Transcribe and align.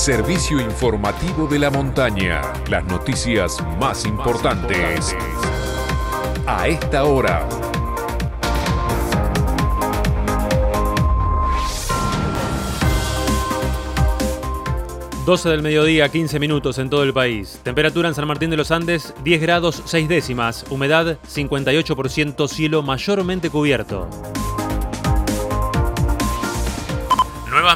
servicio 0.00 0.58
informativo 0.58 1.46
de 1.46 1.58
la 1.58 1.68
montaña. 1.68 2.40
Las 2.70 2.82
noticias 2.86 3.62
más 3.78 4.06
importantes 4.06 5.14
a 6.46 6.68
esta 6.68 7.04
hora. 7.04 7.46
12 15.26 15.48
del 15.50 15.60
mediodía, 15.60 16.08
15 16.08 16.38
minutos 16.38 16.78
en 16.78 16.88
todo 16.88 17.02
el 17.02 17.12
país. 17.12 17.60
Temperatura 17.62 18.08
en 18.08 18.14
San 18.14 18.26
Martín 18.26 18.48
de 18.48 18.56
los 18.56 18.70
Andes, 18.70 19.12
10 19.22 19.42
grados 19.42 19.82
6 19.84 20.08
décimas. 20.08 20.64
Humedad, 20.70 21.18
58%, 21.28 22.48
cielo 22.48 22.82
mayormente 22.82 23.50
cubierto. 23.50 24.08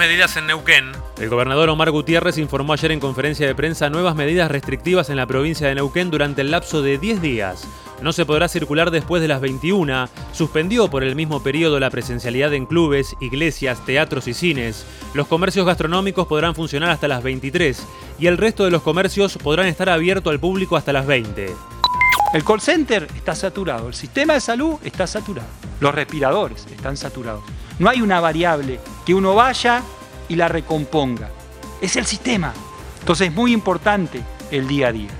Medidas 0.00 0.34
en 0.38 0.46
Neuquén. 0.46 0.92
El 1.20 1.28
gobernador 1.28 1.68
Omar 1.68 1.90
Gutiérrez 1.90 2.38
informó 2.38 2.72
ayer 2.72 2.90
en 2.90 3.00
conferencia 3.00 3.46
de 3.46 3.54
prensa 3.54 3.90
nuevas 3.90 4.16
medidas 4.16 4.50
restrictivas 4.50 5.10
en 5.10 5.16
la 5.16 5.26
provincia 5.26 5.68
de 5.68 5.74
Neuquén 5.74 6.10
durante 6.10 6.40
el 6.40 6.50
lapso 6.50 6.80
de 6.80 6.96
10 6.96 7.20
días 7.20 7.68
no 8.02 8.12
se 8.12 8.24
podrá 8.24 8.48
circular 8.48 8.90
después 8.90 9.20
de 9.20 9.28
las 9.28 9.40
21, 9.40 10.08
suspendió 10.32 10.88
por 10.88 11.04
el 11.04 11.14
mismo 11.16 11.42
periodo 11.42 11.78
la 11.78 11.90
presencialidad 11.90 12.54
en 12.54 12.66
clubes, 12.66 13.14
iglesias, 13.20 13.84
teatros 13.84 14.26
y 14.26 14.34
cines, 14.34 14.86
los 15.12 15.26
comercios 15.26 15.66
gastronómicos 15.66 16.26
podrán 16.26 16.54
funcionar 16.54 16.90
hasta 16.90 17.08
las 17.08 17.22
23 17.22 17.86
y 18.18 18.26
el 18.26 18.38
resto 18.38 18.64
de 18.64 18.70
los 18.70 18.82
comercios 18.82 19.36
podrán 19.36 19.66
estar 19.66 19.88
abiertos 19.88 20.32
al 20.32 20.40
público 20.40 20.76
hasta 20.76 20.92
las 20.92 21.06
20. 21.06 21.54
El 22.32 22.44
call 22.44 22.60
center 22.60 23.06
está 23.14 23.34
saturado, 23.34 23.88
el 23.88 23.94
sistema 23.94 24.34
de 24.34 24.40
salud 24.40 24.76
está 24.84 25.06
saturado, 25.06 25.48
los 25.80 25.94
respiradores 25.94 26.66
están 26.70 26.96
saturados. 26.96 27.42
No 27.78 27.88
hay 27.88 28.02
una 28.02 28.20
variable 28.20 28.78
que 29.10 29.14
uno 29.16 29.34
vaya 29.34 29.82
y 30.28 30.36
la 30.36 30.46
recomponga. 30.46 31.30
Es 31.80 31.96
el 31.96 32.06
sistema. 32.06 32.54
Entonces 33.00 33.26
es 33.26 33.34
muy 33.34 33.52
importante 33.52 34.22
el 34.52 34.68
día 34.68 34.86
a 34.86 34.92
día 34.92 35.10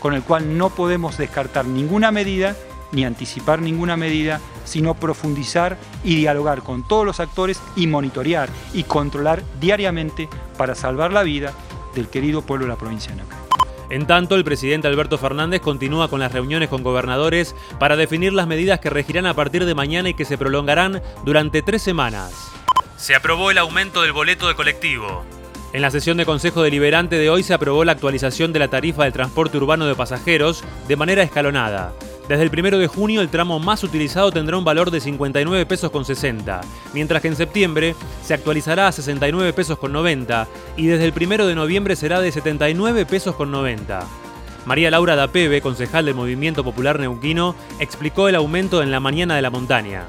con 0.00 0.12
el 0.12 0.22
cual 0.22 0.58
no 0.58 0.68
podemos 0.68 1.16
descartar 1.16 1.64
ninguna 1.64 2.12
medida 2.12 2.54
ni 2.92 3.06
anticipar 3.06 3.62
ninguna 3.62 3.96
medida, 3.96 4.38
sino 4.66 4.92
profundizar 4.92 5.78
y 6.04 6.16
dialogar 6.16 6.62
con 6.62 6.86
todos 6.86 7.06
los 7.06 7.20
actores 7.20 7.58
y 7.74 7.86
monitorear 7.86 8.50
y 8.74 8.82
controlar 8.82 9.42
diariamente 9.58 10.28
para 10.58 10.74
salvar 10.74 11.14
la 11.14 11.22
vida 11.22 11.54
del 11.94 12.08
querido 12.08 12.42
pueblo 12.42 12.66
de 12.66 12.72
la 12.72 12.76
provincia 12.76 13.12
de 13.12 13.16
Neuquén. 13.16 13.38
En 13.88 14.06
tanto, 14.06 14.34
el 14.34 14.44
presidente 14.44 14.88
Alberto 14.88 15.16
Fernández 15.16 15.62
continúa 15.62 16.10
con 16.10 16.20
las 16.20 16.32
reuniones 16.32 16.68
con 16.68 16.82
gobernadores 16.82 17.54
para 17.78 17.96
definir 17.96 18.34
las 18.34 18.46
medidas 18.46 18.80
que 18.80 18.90
regirán 18.90 19.24
a 19.24 19.32
partir 19.32 19.64
de 19.64 19.74
mañana 19.74 20.10
y 20.10 20.14
que 20.14 20.26
se 20.26 20.36
prolongarán 20.36 21.00
durante 21.24 21.62
tres 21.62 21.80
semanas. 21.80 22.57
Se 22.98 23.14
aprobó 23.14 23.52
el 23.52 23.58
aumento 23.58 24.02
del 24.02 24.12
boleto 24.12 24.48
de 24.48 24.56
colectivo. 24.56 25.24
En 25.72 25.82
la 25.82 25.90
sesión 25.92 26.16
de 26.16 26.26
Consejo 26.26 26.62
Deliberante 26.62 27.16
de 27.16 27.30
hoy 27.30 27.44
se 27.44 27.54
aprobó 27.54 27.84
la 27.84 27.92
actualización 27.92 28.52
de 28.52 28.58
la 28.58 28.66
tarifa 28.66 29.04
del 29.04 29.12
transporte 29.12 29.56
urbano 29.56 29.86
de 29.86 29.94
pasajeros 29.94 30.64
de 30.88 30.96
manera 30.96 31.22
escalonada. 31.22 31.92
Desde 32.28 32.42
el 32.42 32.50
1 32.50 32.76
de 32.76 32.88
junio 32.88 33.20
el 33.20 33.28
tramo 33.28 33.60
más 33.60 33.84
utilizado 33.84 34.32
tendrá 34.32 34.58
un 34.58 34.64
valor 34.64 34.90
de 34.90 35.00
59 35.00 35.64
pesos 35.64 35.92
con 35.92 36.04
60, 36.04 36.60
mientras 36.92 37.22
que 37.22 37.28
en 37.28 37.36
septiembre 37.36 37.94
se 38.24 38.34
actualizará 38.34 38.88
a 38.88 38.92
69 38.92 39.52
pesos 39.52 39.78
con 39.78 39.92
90 39.92 40.48
y 40.76 40.88
desde 40.88 41.04
el 41.04 41.14
1 41.14 41.46
de 41.46 41.54
noviembre 41.54 41.94
será 41.94 42.20
de 42.20 42.32
79 42.32 43.06
pesos 43.06 43.36
con 43.36 43.52
90. 43.52 44.04
María 44.66 44.90
Laura 44.90 45.14
Dapebe, 45.14 45.62
concejal 45.62 46.04
del 46.04 46.16
Movimiento 46.16 46.64
Popular 46.64 46.98
Neuquino, 46.98 47.54
explicó 47.78 48.28
el 48.28 48.34
aumento 48.34 48.82
en 48.82 48.90
la 48.90 48.98
mañana 48.98 49.36
de 49.36 49.42
la 49.42 49.50
montaña 49.50 50.04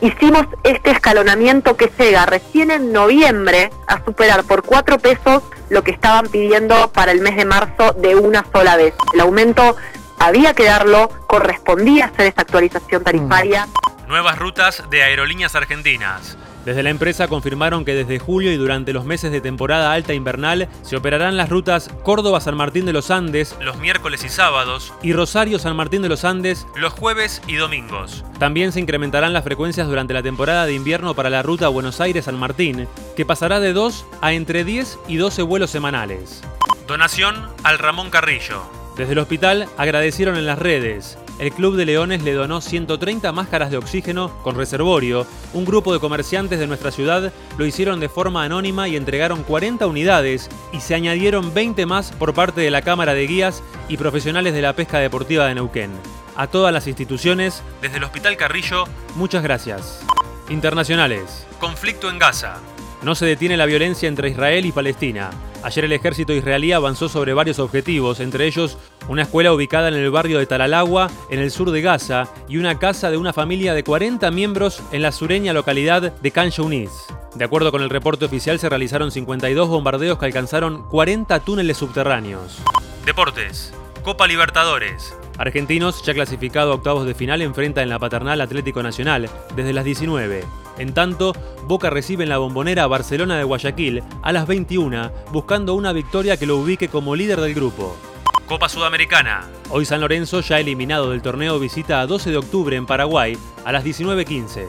hicimos 0.00 0.46
este 0.64 0.90
escalonamiento 0.90 1.76
que 1.76 1.90
llega 1.98 2.26
recién 2.26 2.70
en 2.70 2.92
noviembre 2.92 3.70
a 3.86 4.04
superar 4.04 4.44
por 4.44 4.62
cuatro 4.62 4.98
pesos 4.98 5.42
lo 5.68 5.82
que 5.84 5.90
estaban 5.90 6.26
pidiendo 6.26 6.90
para 6.92 7.12
el 7.12 7.20
mes 7.20 7.36
de 7.36 7.44
marzo 7.44 7.92
de 7.92 8.16
una 8.16 8.44
sola 8.52 8.76
vez. 8.76 8.94
El 9.14 9.20
aumento 9.20 9.76
había 10.18 10.54
que 10.54 10.64
darlo, 10.64 11.08
correspondía 11.26 12.06
hacer 12.06 12.26
esta 12.26 12.42
actualización 12.42 13.04
tarifaria. 13.04 13.68
Nuevas 14.08 14.38
rutas 14.38 14.82
de 14.90 15.02
aerolíneas 15.02 15.54
argentinas. 15.54 16.36
Desde 16.70 16.84
la 16.84 16.90
empresa 16.90 17.26
confirmaron 17.26 17.84
que 17.84 17.94
desde 17.94 18.20
julio 18.20 18.52
y 18.52 18.56
durante 18.56 18.92
los 18.92 19.04
meses 19.04 19.32
de 19.32 19.40
temporada 19.40 19.92
alta 19.92 20.14
invernal 20.14 20.68
se 20.82 20.96
operarán 20.96 21.36
las 21.36 21.48
rutas 21.48 21.90
Córdoba-San 22.04 22.56
Martín 22.56 22.86
de 22.86 22.92
los 22.92 23.10
Andes 23.10 23.56
los 23.60 23.78
miércoles 23.78 24.22
y 24.22 24.28
sábados 24.28 24.94
y 25.02 25.12
Rosario-San 25.12 25.74
Martín 25.74 26.00
de 26.00 26.08
los 26.08 26.24
Andes 26.24 26.68
los 26.76 26.92
jueves 26.92 27.42
y 27.48 27.56
domingos. 27.56 28.24
También 28.38 28.70
se 28.70 28.78
incrementarán 28.78 29.32
las 29.32 29.42
frecuencias 29.42 29.88
durante 29.88 30.14
la 30.14 30.22
temporada 30.22 30.64
de 30.64 30.74
invierno 30.74 31.14
para 31.14 31.28
la 31.28 31.42
ruta 31.42 31.66
Buenos 31.66 32.00
Aires-San 32.00 32.38
Martín, 32.38 32.86
que 33.16 33.26
pasará 33.26 33.58
de 33.58 33.72
2 33.72 34.06
a 34.20 34.32
entre 34.32 34.62
10 34.62 34.96
y 35.08 35.16
12 35.16 35.42
vuelos 35.42 35.70
semanales. 35.70 36.40
Donación 36.86 37.48
al 37.64 37.80
Ramón 37.80 38.10
Carrillo. 38.10 38.79
Desde 39.00 39.12
el 39.12 39.18
hospital 39.18 39.66
agradecieron 39.78 40.36
en 40.36 40.44
las 40.44 40.58
redes 40.58 41.16
el 41.38 41.52
Club 41.52 41.74
de 41.76 41.86
Leones 41.86 42.22
le 42.22 42.34
donó 42.34 42.60
130 42.60 43.32
máscaras 43.32 43.70
de 43.70 43.78
oxígeno 43.78 44.30
con 44.42 44.56
reservorio. 44.56 45.26
Un 45.54 45.64
grupo 45.64 45.94
de 45.94 45.98
comerciantes 45.98 46.58
de 46.58 46.66
nuestra 46.66 46.90
ciudad 46.90 47.32
lo 47.56 47.64
hicieron 47.64 47.98
de 47.98 48.10
forma 48.10 48.44
anónima 48.44 48.88
y 48.88 48.96
entregaron 48.96 49.42
40 49.42 49.86
unidades 49.86 50.50
y 50.70 50.80
se 50.80 50.94
añadieron 50.94 51.54
20 51.54 51.86
más 51.86 52.12
por 52.12 52.34
parte 52.34 52.60
de 52.60 52.70
la 52.70 52.82
Cámara 52.82 53.14
de 53.14 53.26
Guías 53.26 53.62
y 53.88 53.96
profesionales 53.96 54.52
de 54.52 54.60
la 54.60 54.74
pesca 54.74 54.98
deportiva 54.98 55.46
de 55.46 55.54
Neuquén. 55.54 55.92
A 56.36 56.46
todas 56.46 56.74
las 56.74 56.86
instituciones, 56.86 57.62
desde 57.80 57.96
el 57.96 58.04
Hospital 58.04 58.36
Carrillo, 58.36 58.84
muchas 59.14 59.42
gracias. 59.42 60.04
Internacionales. 60.50 61.46
Conflicto 61.58 62.10
en 62.10 62.18
Gaza. 62.18 62.58
No 63.00 63.14
se 63.14 63.24
detiene 63.24 63.56
la 63.56 63.64
violencia 63.64 64.10
entre 64.10 64.28
Israel 64.28 64.66
y 64.66 64.72
Palestina. 64.72 65.30
Ayer 65.62 65.84
el 65.84 65.92
ejército 65.92 66.32
israelí 66.32 66.72
avanzó 66.72 67.08
sobre 67.08 67.34
varios 67.34 67.58
objetivos, 67.58 68.20
entre 68.20 68.46
ellos 68.46 68.78
una 69.08 69.22
escuela 69.22 69.52
ubicada 69.52 69.88
en 69.88 69.94
el 69.94 70.10
barrio 70.10 70.38
de 70.38 70.46
Talalagua, 70.46 71.10
en 71.28 71.38
el 71.38 71.50
sur 71.50 71.70
de 71.70 71.82
Gaza, 71.82 72.28
y 72.48 72.56
una 72.56 72.78
casa 72.78 73.10
de 73.10 73.18
una 73.18 73.32
familia 73.32 73.74
de 73.74 73.84
40 73.84 74.30
miembros 74.30 74.82
en 74.90 75.02
la 75.02 75.12
sureña 75.12 75.52
localidad 75.52 76.12
de 76.12 76.30
Khan 76.30 76.50
Younis. 76.50 76.90
De 77.34 77.44
acuerdo 77.44 77.70
con 77.72 77.82
el 77.82 77.90
reporte 77.90 78.24
oficial, 78.24 78.58
se 78.58 78.68
realizaron 78.70 79.10
52 79.10 79.68
bombardeos 79.68 80.18
que 80.18 80.26
alcanzaron 80.26 80.88
40 80.88 81.40
túneles 81.40 81.76
subterráneos. 81.76 82.58
Deportes. 83.04 83.72
Copa 84.02 84.26
Libertadores. 84.26 85.14
Argentinos, 85.36 86.02
ya 86.02 86.14
clasificado 86.14 86.72
a 86.72 86.74
octavos 86.76 87.06
de 87.06 87.14
final, 87.14 87.42
enfrenta 87.42 87.82
en 87.82 87.90
la 87.90 87.98
paternal 87.98 88.40
Atlético 88.40 88.82
Nacional 88.82 89.28
desde 89.54 89.74
las 89.74 89.84
19. 89.84 90.44
En 90.80 90.94
tanto, 90.94 91.34
Boca 91.64 91.90
recibe 91.90 92.22
en 92.22 92.30
la 92.30 92.38
bombonera 92.38 92.84
a 92.84 92.86
Barcelona 92.86 93.36
de 93.36 93.44
Guayaquil 93.44 94.02
a 94.22 94.32
las 94.32 94.46
21, 94.46 95.12
buscando 95.30 95.74
una 95.74 95.92
victoria 95.92 96.38
que 96.38 96.46
lo 96.46 96.56
ubique 96.56 96.88
como 96.88 97.14
líder 97.14 97.38
del 97.42 97.52
grupo. 97.52 97.98
Copa 98.46 98.66
Sudamericana. 98.66 99.46
Hoy 99.68 99.84
San 99.84 100.00
Lorenzo, 100.00 100.40
ya 100.40 100.58
eliminado 100.58 101.10
del 101.10 101.20
torneo, 101.20 101.58
visita 101.58 102.00
a 102.00 102.06
12 102.06 102.30
de 102.30 102.38
octubre 102.38 102.76
en 102.76 102.86
Paraguay 102.86 103.36
a 103.66 103.72
las 103.72 103.84
19.15. 103.84 104.66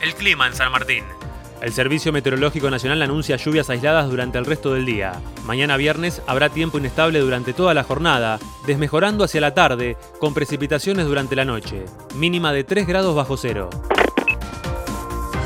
El 0.00 0.14
clima 0.14 0.46
en 0.46 0.54
San 0.54 0.72
Martín. 0.72 1.04
El 1.60 1.74
Servicio 1.74 2.10
Meteorológico 2.10 2.70
Nacional 2.70 3.02
anuncia 3.02 3.36
lluvias 3.36 3.68
aisladas 3.68 4.08
durante 4.08 4.38
el 4.38 4.46
resto 4.46 4.72
del 4.72 4.86
día. 4.86 5.20
Mañana 5.44 5.76
viernes 5.76 6.22
habrá 6.26 6.48
tiempo 6.48 6.78
inestable 6.78 7.20
durante 7.20 7.52
toda 7.52 7.74
la 7.74 7.84
jornada, 7.84 8.38
desmejorando 8.66 9.24
hacia 9.24 9.42
la 9.42 9.52
tarde, 9.52 9.98
con 10.18 10.32
precipitaciones 10.32 11.06
durante 11.06 11.36
la 11.36 11.44
noche. 11.44 11.84
Mínima 12.14 12.50
de 12.54 12.64
3 12.64 12.86
grados 12.86 13.14
bajo 13.14 13.36
cero. 13.36 13.68